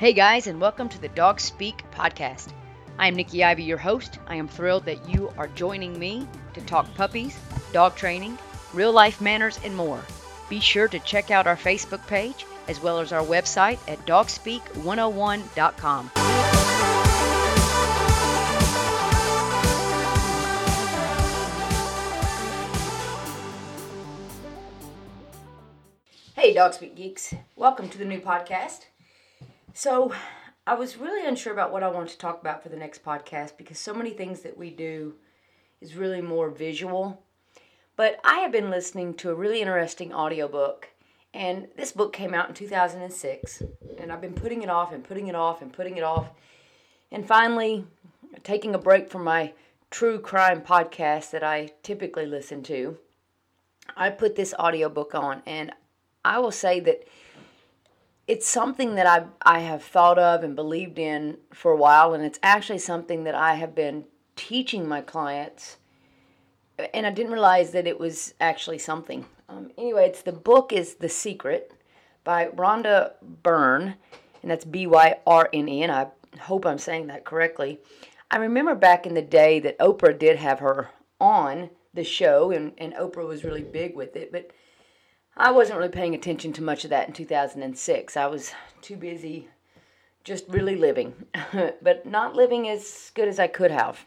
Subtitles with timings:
[0.00, 2.54] Hey guys, and welcome to the Dog Speak podcast.
[2.98, 4.18] I am Nikki Ivy, your host.
[4.26, 7.38] I am thrilled that you are joining me to talk puppies,
[7.74, 8.38] dog training,
[8.72, 10.02] real life manners, and more.
[10.48, 16.10] Be sure to check out our Facebook page as well as our website at dogspeak101.com.
[26.34, 27.34] Hey, Dog Speak Geeks.
[27.54, 28.86] Welcome to the new podcast.
[29.72, 30.12] So,
[30.66, 33.56] I was really unsure about what I wanted to talk about for the next podcast
[33.56, 35.14] because so many things that we do
[35.80, 37.22] is really more visual.
[37.96, 40.88] But I have been listening to a really interesting audiobook,
[41.32, 43.62] and this book came out in 2006,
[43.98, 46.28] and I've been putting it off and putting it off and putting it off.
[47.12, 47.84] And finally,
[48.42, 49.52] taking a break from my
[49.90, 52.98] true crime podcast that I typically listen to,
[53.96, 55.72] I put this audiobook on, and
[56.24, 57.04] I will say that
[58.30, 62.24] it's something that I I have thought of and believed in for a while, and
[62.24, 64.04] it's actually something that I have been
[64.36, 65.78] teaching my clients,
[66.94, 69.26] and I didn't realize that it was actually something.
[69.48, 71.72] Um, anyway, it's the book is The Secret
[72.22, 73.96] by Rhonda Byrne,
[74.42, 76.06] and that's B Y R N E, and I
[76.42, 77.80] hope I'm saying that correctly.
[78.30, 82.74] I remember back in the day that Oprah did have her on the show, and,
[82.78, 84.52] and Oprah was really big with it, but
[85.36, 88.16] I wasn't really paying attention to much of that in 2006.
[88.16, 88.52] I was
[88.82, 89.48] too busy
[90.24, 91.14] just really living,
[91.82, 94.06] but not living as good as I could have.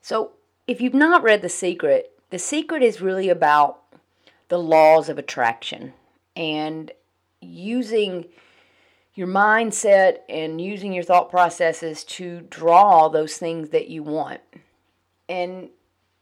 [0.00, 0.32] So,
[0.66, 3.82] if you've not read The Secret, The Secret is really about
[4.48, 5.92] the laws of attraction
[6.36, 6.92] and
[7.40, 8.26] using
[9.14, 14.40] your mindset and using your thought processes to draw those things that you want.
[15.28, 15.70] And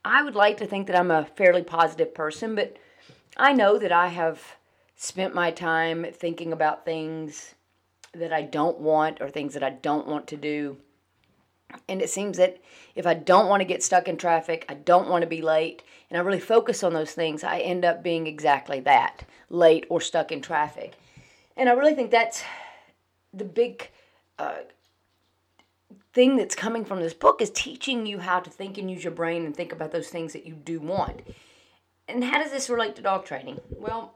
[0.04, 2.76] I would like to think that I'm a fairly positive person, but
[3.36, 4.56] I know that I have
[4.96, 7.54] spent my time thinking about things
[8.14, 10.78] that I don't want or things that I don't want to do.
[11.88, 12.58] And it seems that
[12.94, 15.82] if I don't want to get stuck in traffic, I don't want to be late,
[16.08, 20.00] and I really focus on those things, I end up being exactly that late or
[20.00, 20.94] stuck in traffic.
[21.56, 22.42] And I really think that's
[23.34, 23.90] the big
[24.38, 24.60] uh,
[26.14, 29.12] thing that's coming from this book is teaching you how to think and use your
[29.12, 31.20] brain and think about those things that you do want
[32.08, 33.60] and how does this relate to dog training?
[33.70, 34.14] Well,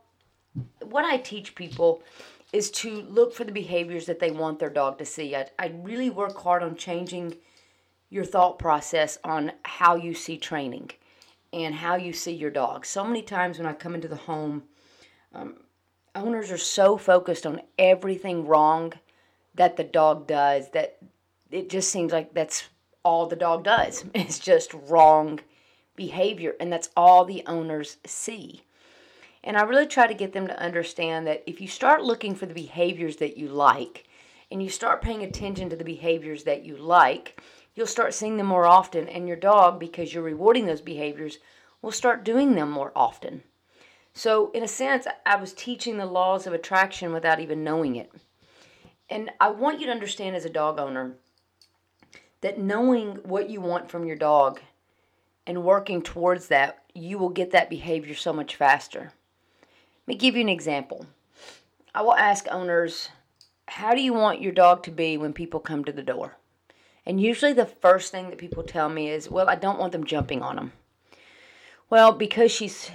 [0.81, 2.03] what I teach people
[2.53, 5.35] is to look for the behaviors that they want their dog to see.
[5.35, 7.37] I, I really work hard on changing
[8.11, 10.91] your thought process on how you see training
[11.53, 12.85] and how you see your dog.
[12.85, 14.65] So many times when I come into the home,
[15.35, 15.57] um,
[16.15, 18.93] owners are so focused on everything wrong
[19.55, 20.99] that the dog does that
[21.51, 22.65] it just seems like that's
[23.05, 24.05] all the dog does.
[24.15, 25.41] It's just wrong
[25.97, 28.63] behavior, and that's all the owners see.
[29.45, 32.47] And I really try to get them to understand that if you start looking for
[32.47, 34.07] the behaviors that you like
[34.51, 37.41] and you start paying attention to the behaviors that you like,
[37.75, 41.39] you'll start seeing them more often, and your dog, because you're rewarding those behaviors,
[41.81, 43.43] will start doing them more often.
[44.15, 48.13] So, in a sense, I was teaching the laws of attraction without even knowing it.
[49.09, 51.17] And I want you to understand as a dog owner
[52.43, 54.61] that knowing what you want from your dog
[55.47, 59.13] and working towards that, you will get that behavior so much faster.
[60.07, 61.07] Let me give you an example.
[61.95, 63.09] I will ask owners,
[63.69, 66.37] how do you want your dog to be when people come to the door?
[67.05, 70.05] And usually the first thing that people tell me is, well, I don't want them
[70.05, 70.73] jumping on them.
[71.91, 72.91] Well, because she's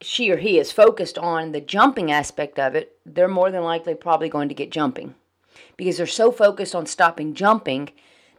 [0.00, 3.94] she or he is focused on the jumping aspect of it, they're more than likely
[3.94, 5.14] probably going to get jumping.
[5.76, 7.90] Because they're so focused on stopping jumping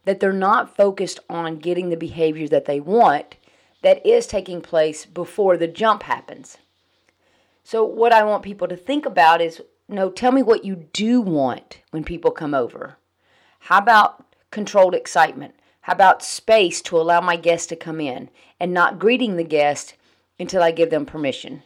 [0.05, 3.37] that they're not focused on getting the behavior that they want
[3.83, 6.57] that is taking place before the jump happens.
[7.63, 11.21] So, what I want people to think about is no, tell me what you do
[11.21, 12.97] want when people come over.
[13.59, 15.55] How about controlled excitement?
[15.81, 19.95] How about space to allow my guest to come in and not greeting the guest
[20.39, 21.63] until I give them permission?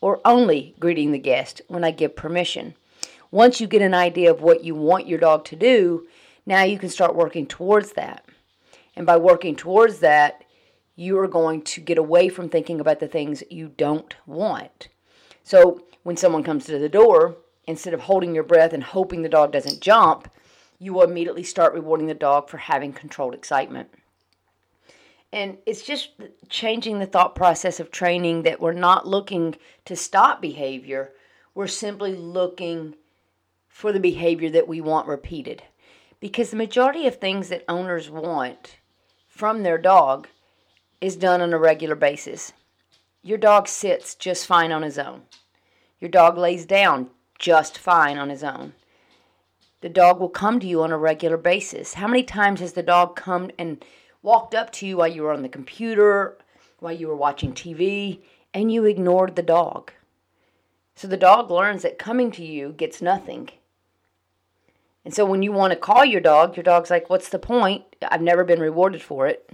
[0.00, 2.74] Or only greeting the guest when I give permission?
[3.30, 6.06] Once you get an idea of what you want your dog to do,
[6.44, 8.24] now you can start working towards that.
[8.96, 10.42] And by working towards that,
[11.00, 14.88] you are going to get away from thinking about the things you don't want.
[15.42, 19.28] So when someone comes to the door, instead of holding your breath and hoping the
[19.30, 20.30] dog doesn't jump,
[20.78, 23.88] you will immediately start rewarding the dog for having controlled excitement.
[25.32, 26.10] And it's just
[26.50, 29.56] changing the thought process of training that we're not looking
[29.86, 31.12] to stop behavior,
[31.54, 32.94] we're simply looking
[33.68, 35.62] for the behavior that we want repeated.
[36.20, 38.76] Because the majority of things that owners want
[39.26, 40.28] from their dog
[41.00, 42.52] is done on a regular basis.
[43.22, 45.22] Your dog sits just fine on his own.
[45.98, 48.74] Your dog lays down just fine on his own.
[49.80, 51.94] The dog will come to you on a regular basis.
[51.94, 53.82] How many times has the dog come and
[54.22, 56.36] walked up to you while you were on the computer,
[56.80, 58.20] while you were watching TV,
[58.52, 59.92] and you ignored the dog?
[60.94, 63.48] So the dog learns that coming to you gets nothing.
[65.02, 67.84] And so when you want to call your dog, your dog's like, What's the point?
[68.02, 69.50] I've never been rewarded for it.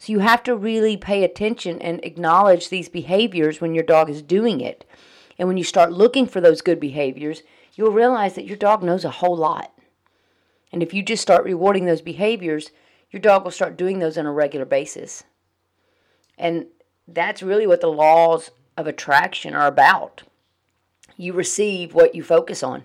[0.00, 4.22] So you have to really pay attention and acknowledge these behaviors when your dog is
[4.22, 4.88] doing it.
[5.38, 7.42] And when you start looking for those good behaviors,
[7.74, 9.78] you'll realize that your dog knows a whole lot.
[10.72, 12.70] And if you just start rewarding those behaviors,
[13.10, 15.24] your dog will start doing those on a regular basis.
[16.38, 16.68] And
[17.06, 20.22] that's really what the laws of attraction are about.
[21.18, 22.84] You receive what you focus on.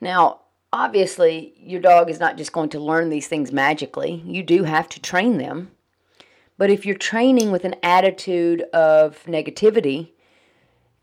[0.00, 0.40] Now,
[0.72, 4.22] obviously, your dog is not just going to learn these things magically.
[4.26, 5.70] You do have to train them.
[6.56, 10.10] But if you're training with an attitude of negativity,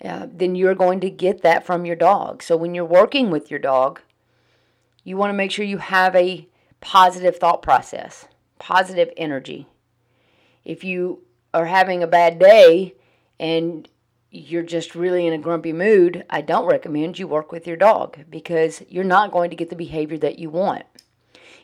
[0.03, 2.43] uh, then you're going to get that from your dog.
[2.43, 4.01] So when you're working with your dog,
[5.03, 6.47] you want to make sure you have a
[6.81, 8.27] positive thought process,
[8.59, 9.67] positive energy.
[10.65, 11.23] If you
[11.53, 12.95] are having a bad day
[13.39, 13.87] and
[14.35, 18.17] you're just really in a grumpy mood, I don't recommend you work with your dog
[18.29, 20.83] because you're not going to get the behavior that you want.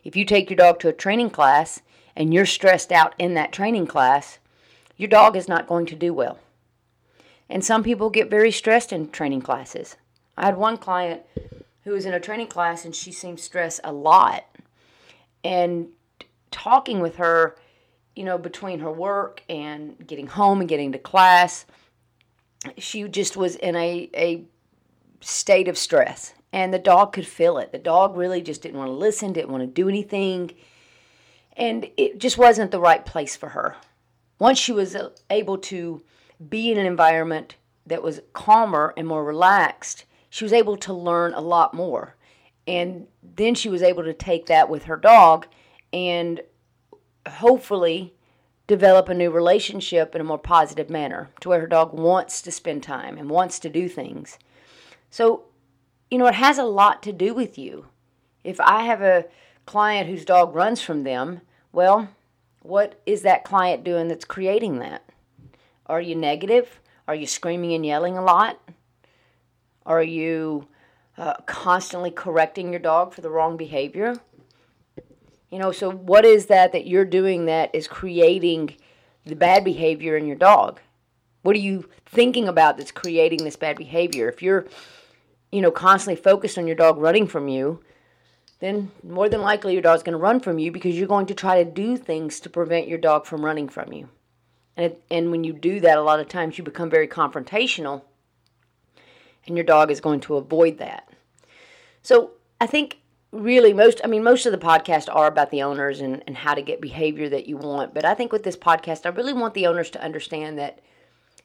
[0.04, 1.82] If you take your dog to a training class
[2.16, 4.40] and you're stressed out in that training class,
[4.96, 6.40] your dog is not going to do well.
[7.50, 9.98] And some people get very stressed in training classes.
[10.38, 11.24] I had one client
[11.84, 14.46] who was in a training class and she seemed stressed a lot.
[15.44, 15.90] And
[16.52, 17.58] talking with her,
[18.16, 21.66] you know, between her work and getting home and getting to class,
[22.78, 24.44] she just was in a, a
[25.20, 26.34] state of stress.
[26.54, 27.72] And the dog could feel it.
[27.72, 30.52] The dog really just didn't want to listen, didn't want to do anything.
[31.56, 33.78] And it just wasn't the right place for her.
[34.38, 36.02] Once she was uh, able to
[36.50, 37.56] be in an environment
[37.86, 42.16] that was calmer and more relaxed, she was able to learn a lot more.
[42.68, 45.48] And then she was able to take that with her dog
[45.94, 46.42] and
[47.28, 48.14] hopefully
[48.72, 52.50] develop a new relationship in a more positive manner to where her dog wants to
[52.50, 54.40] spend time and wants to do things.
[55.10, 55.44] So,
[56.10, 57.88] you know, it has a lot to do with you.
[58.46, 59.26] If I have a
[59.66, 61.42] client whose dog runs from them,
[61.74, 62.12] well,
[62.62, 65.04] what is that client doing that's creating that?
[65.88, 66.80] Are you negative?
[67.10, 68.58] Are you screaming and yelling a lot?
[69.86, 70.70] Are you
[71.18, 74.22] uh, constantly correcting your dog for the wrong behavior?
[75.52, 78.76] You know, so what is that that you're doing that is creating
[79.26, 80.80] the bad behavior in your dog?
[81.44, 84.30] What are you thinking about that's creating this bad behavior?
[84.30, 84.66] If you're,
[85.52, 87.84] you know, constantly focused on your dog running from you,
[88.60, 91.36] then more than likely your dog's going to run from you because you're going to
[91.36, 94.08] try to do things to prevent your dog from running from you.
[94.78, 98.04] And, it, and when you do that, a lot of times you become very confrontational,
[99.46, 101.10] and your dog is going to avoid that.
[102.04, 102.32] So
[102.62, 103.01] I think
[103.32, 106.54] really most, I mean, most of the podcasts are about the owners and, and how
[106.54, 107.94] to get behavior that you want.
[107.94, 110.80] But I think with this podcast, I really want the owners to understand that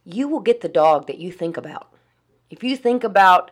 [0.04, 1.88] you will get the dog that you think about.
[2.50, 3.50] If you think about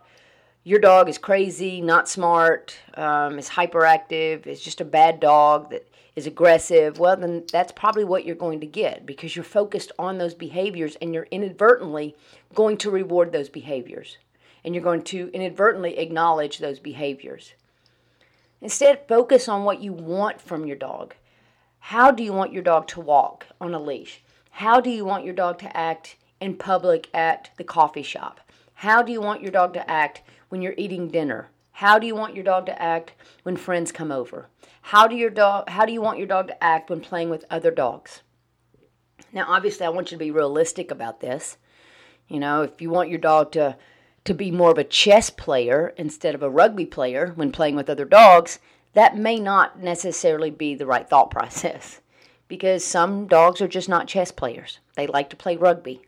[0.62, 5.86] your dog is crazy, not smart, um, is hyperactive, is just a bad dog that
[6.16, 10.18] is aggressive, well, then that's probably what you're going to get because you're focused on
[10.18, 12.16] those behaviors and you're inadvertently
[12.54, 14.16] going to reward those behaviors.
[14.64, 17.52] And you're going to inadvertently acknowledge those behaviors.
[18.64, 21.14] Instead, focus on what you want from your dog.
[21.80, 24.25] How do you want your dog to walk on a leash?
[24.52, 28.40] How do you want your dog to act in public at the coffee shop?
[28.73, 31.50] How do you want your dog to act when you're eating dinner?
[31.73, 34.49] How do you want your dog to act when friends come over?
[34.80, 37.44] How do your dog how do you want your dog to act when playing with
[37.50, 38.23] other dogs?
[39.30, 41.59] Now obviously I want you to be realistic about this.
[42.28, 43.76] You know, if you want your dog to
[44.25, 47.90] to be more of a chess player instead of a rugby player when playing with
[47.90, 48.59] other dogs,
[48.95, 52.00] that may not necessarily be the right thought process
[52.49, 54.78] because some dogs are just not chess players.
[54.97, 56.02] They like to play rugby.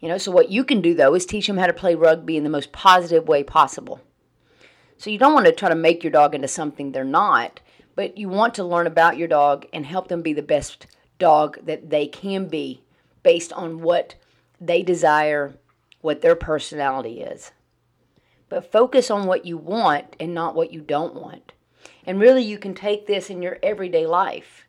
[0.00, 2.36] You know, so what you can do though is teach them how to play rugby
[2.36, 4.00] in the most positive way possible.
[4.96, 7.60] So you don't want to try to make your dog into something they're not,
[7.94, 10.86] but you want to learn about your dog and help them be the best
[11.18, 12.82] dog that they can be
[13.22, 14.14] based on what
[14.60, 15.54] they desire,
[16.00, 17.52] what their personality is.
[18.48, 21.52] But focus on what you want and not what you don't want.
[22.06, 24.66] And really, you can take this in your everyday life.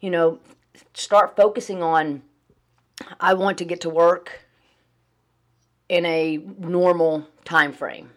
[0.00, 0.38] You know,
[0.94, 2.22] start focusing on
[3.20, 4.42] I want to get to work
[5.88, 8.10] in a normal time frame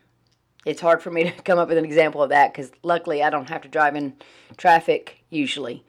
[0.65, 3.29] it's hard for me to come up with an example of that because luckily I
[3.29, 4.13] don't have to drive in
[4.57, 5.83] traffic usually.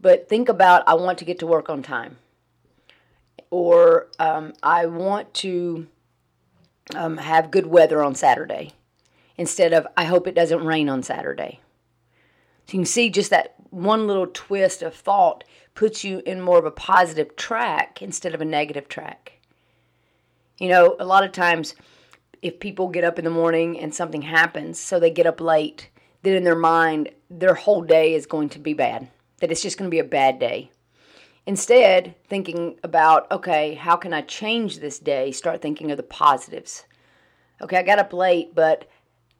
[0.00, 2.18] But think about I want to get to work on time,
[3.50, 5.86] or um, I want to
[6.94, 8.72] um, have good weather on Saturday
[9.36, 11.60] instead of I hope it doesn't rain on Saturday.
[12.66, 16.58] So you can see just that one little twist of thought puts you in more
[16.58, 19.32] of a positive track instead of a negative track.
[20.58, 21.74] You know, a lot of times
[22.42, 25.90] if people get up in the morning and something happens, so they get up late,
[26.22, 29.78] then in their mind, their whole day is going to be bad, that it's just
[29.78, 30.70] going to be a bad day.
[31.48, 35.32] Instead, thinking about, okay, how can I change this day?
[35.32, 36.84] Start thinking of the positives.
[37.62, 38.86] Okay, I got up late, but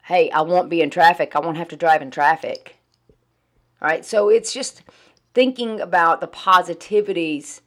[0.05, 1.35] hey, I won't be in traffic.
[1.35, 2.77] I won't have to drive in traffic.
[3.79, 4.81] All right, so it's just
[5.35, 7.61] thinking about the positivities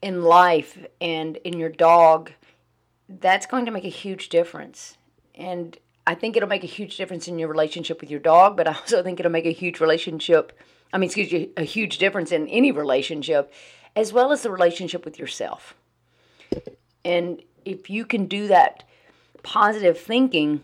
[0.00, 2.32] in life and in your dog
[3.06, 4.96] that's going to make a huge difference.
[5.34, 8.68] And I think it'll make a huge difference in your relationship with your dog, but
[8.68, 10.52] I also think it'll make a huge relationship,
[10.92, 13.52] I mean, excuse you, a huge difference in any relationship,
[13.96, 15.74] as well as the relationship with yourself.
[17.04, 18.84] And if you can do that
[19.42, 20.62] positive thinking,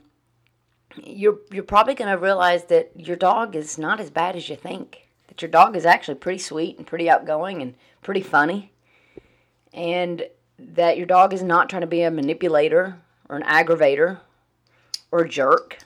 [0.97, 4.57] you're you're probably going to realize that your dog is not as bad as you
[4.57, 5.09] think.
[5.29, 8.73] That your dog is actually pretty sweet and pretty outgoing and pretty funny.
[9.73, 10.25] And
[10.59, 14.19] that your dog is not trying to be a manipulator or an aggravator
[15.11, 15.79] or jerk.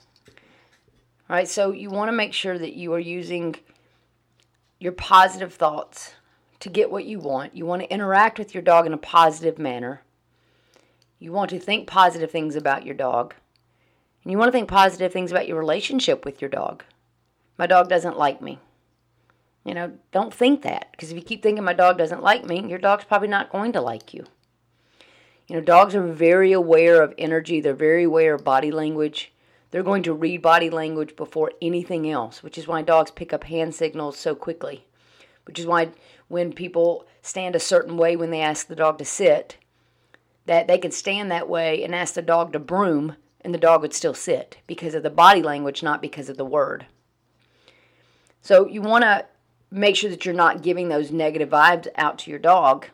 [1.28, 3.56] All right, so you want to make sure that you are using
[4.78, 6.14] your positive thoughts
[6.60, 7.56] to get what you want.
[7.56, 10.02] You want to interact with your dog in a positive manner.
[11.18, 13.34] You want to think positive things about your dog.
[14.22, 16.84] And you want to think positive things about your relationship with your dog.
[17.56, 18.58] My dog doesn't like me.
[19.64, 22.66] You know, don't think that because if you keep thinking my dog doesn't like me,
[22.68, 24.26] your dog's probably not going to like you.
[25.46, 29.32] You know, dogs are very aware of energy, they're very aware of body language.
[29.70, 33.44] They're going to read body language before anything else, which is why dogs pick up
[33.44, 34.86] hand signals so quickly.
[35.46, 35.88] Which is why
[36.28, 39.56] when people stand a certain way when they ask the dog to sit,
[40.46, 43.82] that they can stand that way and ask the dog to broom and the dog
[43.82, 46.86] would still sit because of the body language, not because of the word.
[48.40, 49.26] So you want to
[49.70, 52.86] make sure that you're not giving those negative vibes out to your dog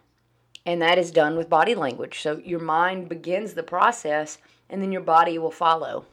[0.67, 2.21] and that is done with body language.
[2.21, 4.39] So your mind begins the process,
[4.69, 6.05] and then your body will follow.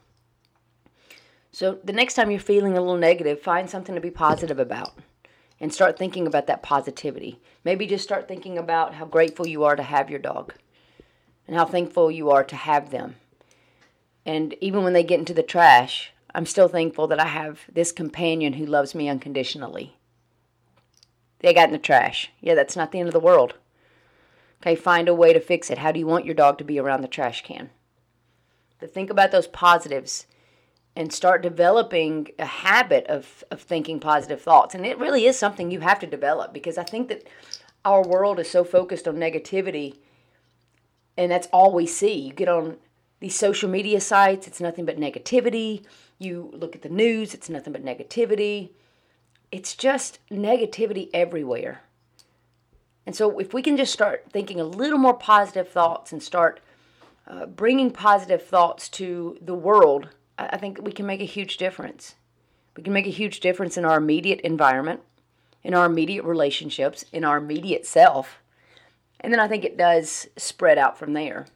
[1.52, 4.92] So the next time you're feeling a little negative, find something to be positive about
[5.60, 7.40] and start thinking about that positivity.
[7.64, 10.54] Maybe just start thinking about how grateful you are to have your dog
[11.46, 13.16] and how thankful you are to have them.
[14.24, 17.90] And even when they get into the trash, I'm still thankful that I have this
[17.90, 19.96] companion who loves me unconditionally.
[21.40, 22.30] They got in the trash.
[22.40, 23.54] Yeah, that's not the end of the world.
[24.62, 25.78] Okay, find a way to fix it.
[25.78, 27.70] How do you want your dog to be around the trash can?
[28.80, 30.26] But think about those positives
[30.96, 34.74] and start developing a habit of, of thinking positive thoughts.
[34.74, 37.28] And it really is something you have to develop because I think that
[37.84, 39.98] our world is so focused on negativity
[41.18, 42.14] and that's all we see.
[42.14, 42.76] You get on
[43.18, 45.84] these social media sites, it's nothing but negativity.
[46.18, 48.70] You look at the news, it's nothing but negativity.
[49.50, 51.82] It's just negativity everywhere.
[53.08, 56.60] And so, if we can just start thinking a little more positive thoughts and start
[57.26, 61.56] uh, bringing positive thoughts to the world, I, I think we can make a huge
[61.56, 62.16] difference.
[62.76, 65.00] We can make a huge difference in our immediate environment,
[65.64, 68.42] in our immediate relationships, in our immediate self.
[69.20, 71.46] And then I think it does spread out from there.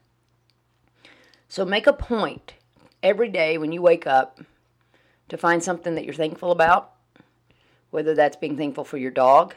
[1.50, 2.54] So make a point
[3.02, 4.40] every day when you wake up
[5.28, 6.92] to find something that you're thankful about,
[7.90, 9.54] whether that's being thankful for your dog,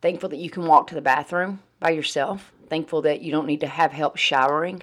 [0.00, 3.60] thankful that you can walk to the bathroom by yourself, thankful that you don't need
[3.60, 4.82] to have help showering,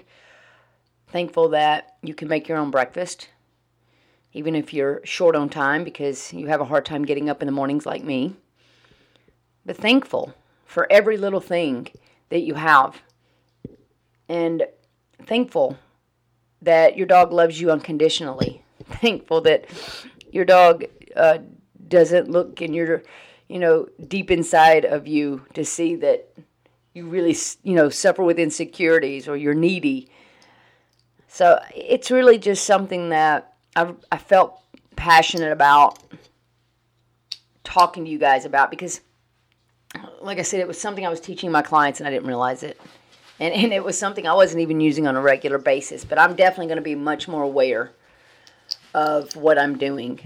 [1.08, 3.28] thankful that you can make your own breakfast,
[4.32, 7.46] even if you're short on time because you have a hard time getting up in
[7.46, 8.34] the mornings like me.
[9.64, 10.34] But thankful
[10.66, 11.88] for every little thing
[12.30, 13.00] that you have.
[14.28, 14.64] And
[15.24, 15.78] thankful
[16.62, 18.64] that your dog loves you unconditionally.
[18.84, 19.66] Thankful that
[20.32, 21.38] your dog uh,
[21.86, 23.02] doesn't look in your,
[23.54, 26.28] you know, deep inside of you to see that
[26.92, 30.10] you really, you know, suffer with insecurities or you're needy.
[31.28, 34.60] So it's really just something that I, I felt
[34.96, 36.00] passionate about
[37.62, 39.02] talking to you guys about because,
[40.20, 42.64] like I said, it was something I was teaching my clients and I didn't realize
[42.64, 42.80] it.
[43.38, 46.34] And, and it was something I wasn't even using on a regular basis, but I'm
[46.34, 47.92] definitely going to be much more aware
[48.94, 50.18] of what I'm doing.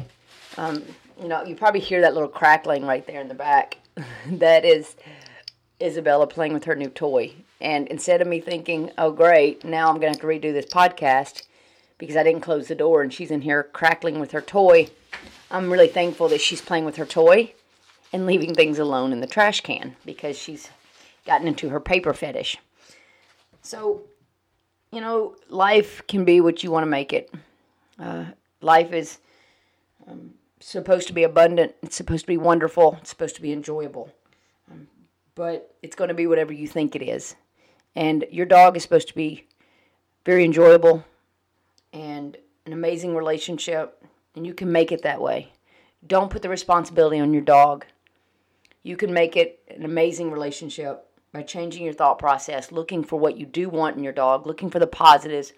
[0.56, 0.82] Um,
[1.20, 3.78] you know, you probably hear that little crackling right there in the back.
[4.26, 4.96] that is
[5.82, 7.32] Isabella playing with her new toy.
[7.60, 10.66] And instead of me thinking, oh, great, now I'm going to have to redo this
[10.66, 11.42] podcast
[11.98, 14.88] because I didn't close the door and she's in here crackling with her toy,
[15.50, 17.52] I'm really thankful that she's playing with her toy
[18.12, 20.70] and leaving things alone in the trash can because she's
[21.26, 22.58] gotten into her paper fetish.
[23.62, 24.02] So,
[24.92, 27.32] you know, life can be what you want to make it.
[27.98, 28.26] Uh,
[28.60, 29.18] life is
[30.06, 34.12] um, supposed to be abundant, it's supposed to be wonderful, it's supposed to be enjoyable.
[34.70, 34.88] Um,
[35.34, 37.36] but it's going to be whatever you think it is.
[37.94, 39.46] And your dog is supposed to be
[40.24, 41.04] very enjoyable
[41.92, 42.36] and
[42.66, 44.04] an amazing relationship,
[44.36, 45.52] and you can make it that way.
[46.06, 47.86] Don't put the responsibility on your dog.
[48.82, 53.36] You can make it an amazing relationship by changing your thought process, looking for what
[53.36, 55.52] you do want in your dog, looking for the positives,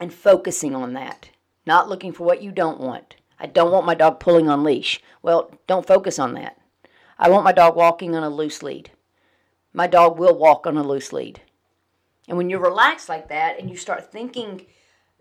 [0.00, 1.30] and focusing on that.
[1.66, 3.16] Not looking for what you don't want.
[3.38, 5.00] I don't want my dog pulling on leash.
[5.22, 6.60] Well, don't focus on that.
[7.18, 8.90] I want my dog walking on a loose lead.
[9.72, 11.40] My dog will walk on a loose lead.
[12.26, 14.66] And when you're relaxed like that and you start thinking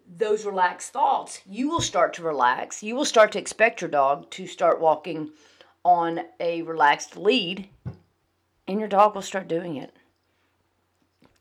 [0.08, 2.84] those relaxed thoughts, you will start to relax.
[2.84, 5.32] You will start to expect your dog to start walking
[5.84, 7.70] on a relaxed lead
[8.68, 9.94] and your dog will start doing it.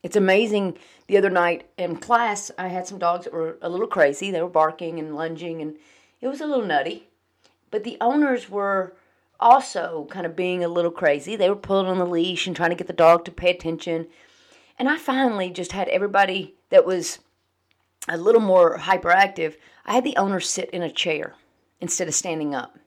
[0.03, 0.79] It's amazing.
[1.09, 4.31] The other night in class, I had some dogs that were a little crazy.
[4.31, 5.77] They were barking and lunging, and
[6.21, 7.09] it was a little nutty.
[7.71, 8.95] But the owners were
[9.39, 11.37] also kind of being a little crazy.
[11.37, 14.07] They were pulling on the leash and trying to get the dog to pay attention.
[14.79, 17.19] And I finally just had everybody that was
[18.09, 19.57] a little more hyperactive.
[19.85, 21.35] I had the owner sit in a chair
[21.81, 22.79] instead of standing up.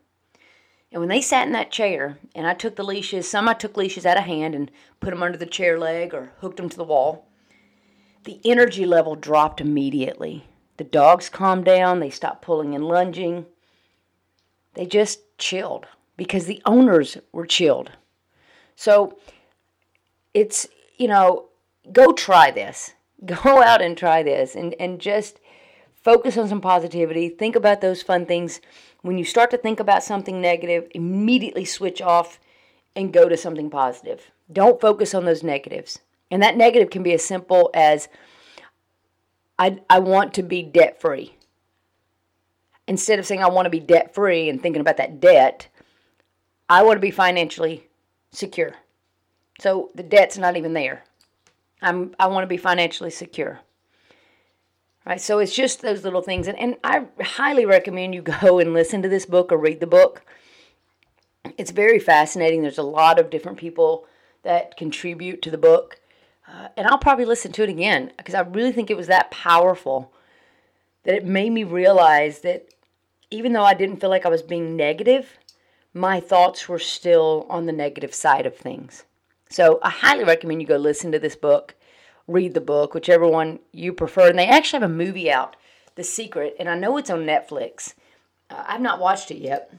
[0.92, 3.76] And when they sat in that chair, and I took the leashes, some I took
[3.76, 6.76] leashes out of hand and put them under the chair leg or hooked them to
[6.76, 7.28] the wall,
[8.24, 10.46] the energy level dropped immediately.
[10.80, 13.44] The dogs calmed down, they stopped pulling and lunging.
[14.72, 15.84] They just chilled
[16.16, 17.90] because the owners were chilled.
[18.76, 19.18] So
[20.32, 20.66] it's,
[20.96, 21.50] you know,
[21.92, 22.94] go try this.
[23.26, 25.38] Go out and try this and, and just
[26.02, 27.28] focus on some positivity.
[27.28, 28.62] Think about those fun things
[29.02, 32.40] when you start to think about something negative, immediately switch off
[32.96, 34.30] and go to something positive.
[34.50, 35.98] Don't focus on those negatives.
[36.30, 38.08] And that negative can be as simple as
[39.60, 41.36] I, I want to be debt free.
[42.88, 45.68] Instead of saying I want to be debt free and thinking about that debt,
[46.68, 47.86] I want to be financially
[48.32, 48.72] secure.
[49.60, 51.04] So the debt's not even there.
[51.82, 53.60] I'm I want to be financially secure.
[55.04, 55.20] Right?
[55.20, 56.48] So it's just those little things.
[56.48, 59.86] And, and I highly recommend you go and listen to this book or read the
[59.86, 60.22] book.
[61.58, 62.62] It's very fascinating.
[62.62, 64.06] There's a lot of different people
[64.42, 65.99] that contribute to the book.
[66.50, 69.30] Uh, and I'll probably listen to it again because I really think it was that
[69.30, 70.12] powerful
[71.04, 72.74] that it made me realize that
[73.30, 75.38] even though I didn't feel like I was being negative,
[75.94, 79.04] my thoughts were still on the negative side of things.
[79.48, 81.76] So I highly recommend you go listen to this book
[82.30, 84.28] read the book, whichever one you prefer.
[84.28, 85.56] And they actually have a movie out,
[85.96, 87.94] The Secret, and I know it's on Netflix.
[88.48, 89.72] Uh, I've not watched it yet.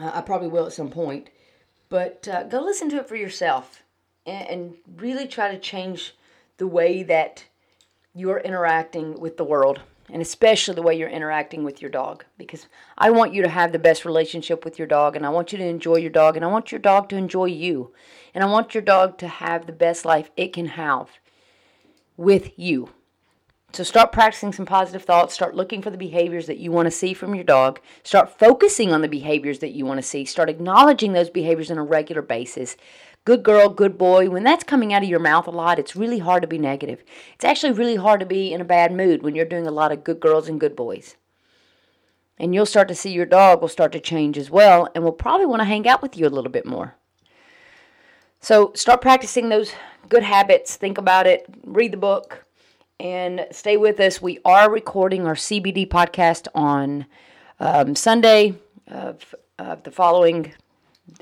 [0.00, 1.28] Uh, I probably will at some point.
[1.88, 3.82] But uh, go listen to it for yourself
[4.26, 6.14] and, really try to change
[6.56, 7.44] the way that
[8.14, 12.66] you're interacting with the world and especially the way you're interacting with your dog because
[12.96, 15.58] I want you to have the best relationship with your dog and I want you
[15.58, 17.92] to enjoy your dog and I want your dog to enjoy you
[18.34, 21.10] and I want your dog to have the best life it can have
[22.16, 22.90] with you.
[23.72, 25.34] So start practicing some positive thoughts.
[25.34, 27.80] Start looking for the behaviors that you want to see from your dog.
[28.04, 30.24] Start focusing on the behaviors that you want to see.
[30.24, 32.78] Start acknowledging those behaviors on a regular basis.
[33.26, 34.30] Good girl, good boy.
[34.30, 37.02] When that's coming out of your mouth a lot, it's really hard to be negative.
[37.34, 39.90] It's actually really hard to be in a bad mood when you're doing a lot
[39.90, 41.16] of good girls and good boys.
[42.38, 45.10] And you'll start to see your dog will start to change as well and will
[45.10, 46.94] probably want to hang out with you a little bit more.
[48.40, 49.72] So start practicing those
[50.08, 50.76] good habits.
[50.76, 51.46] Think about it.
[51.64, 52.44] Read the book
[53.00, 54.22] and stay with us.
[54.22, 57.06] We are recording our CBD podcast on
[57.58, 58.54] um, Sunday
[58.86, 60.52] of, of, the following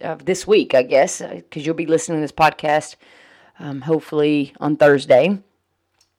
[0.02, 2.96] of this week, I guess, because uh, you'll be listening to this podcast
[3.58, 5.38] um, hopefully on Thursday.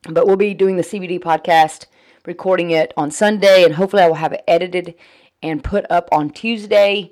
[0.09, 1.85] But we'll be doing the CBD podcast,
[2.25, 4.95] recording it on Sunday, and hopefully I will have it edited
[5.41, 7.11] and put up on Tuesday.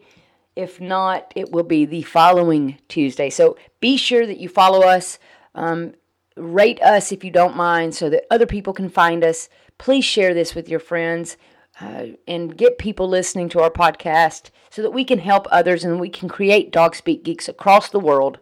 [0.55, 3.29] If not, it will be the following Tuesday.
[3.29, 5.17] So be sure that you follow us.
[5.55, 5.93] Um,
[6.35, 9.49] rate us if you don't mind so that other people can find us.
[9.77, 11.37] Please share this with your friends
[11.81, 15.99] uh, and get people listening to our podcast so that we can help others and
[15.99, 18.39] we can create Dog Speak Geeks across the world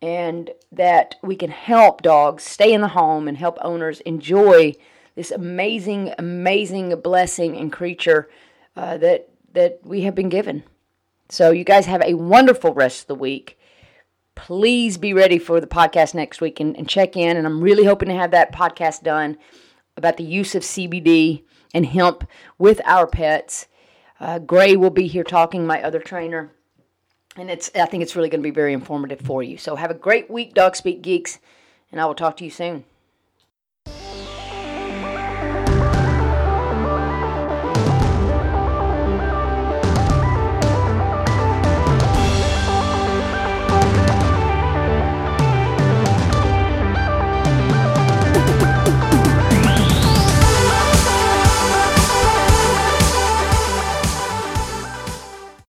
[0.00, 4.74] and that we can help dogs stay in the home and help owners enjoy
[5.14, 8.28] this amazing, amazing blessing and creature
[8.76, 10.62] uh, that that we have been given.
[11.28, 13.58] So you guys have a wonderful rest of the week
[14.34, 17.36] please be ready for the podcast next week and, and, check in.
[17.36, 19.36] And I'm really hoping to have that podcast done
[19.96, 21.42] about the use of CBD
[21.74, 23.66] and hemp with our pets.
[24.20, 26.52] Uh, Gray will be here talking, my other trainer.
[27.36, 29.56] And it's I think it's really going to be very informative for you.
[29.56, 31.38] So have a great week, Dog Speak Geeks,
[31.90, 32.84] and I will talk to you soon.